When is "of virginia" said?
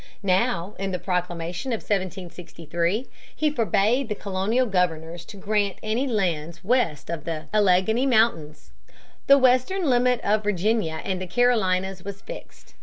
10.21-11.01